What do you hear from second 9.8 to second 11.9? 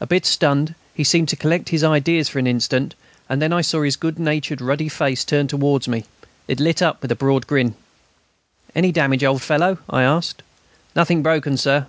I asked. "Nothing broken, sir."